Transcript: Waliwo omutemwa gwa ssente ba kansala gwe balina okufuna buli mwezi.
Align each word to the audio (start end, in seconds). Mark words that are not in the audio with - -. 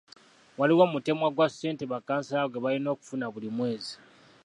Waliwo 0.59 0.81
omutemwa 0.87 1.27
gwa 1.35 1.47
ssente 1.51 1.83
ba 1.91 1.99
kansala 2.07 2.45
gwe 2.49 2.61
balina 2.63 2.89
okufuna 2.95 3.25
buli 3.33 3.49
mwezi. 3.57 3.93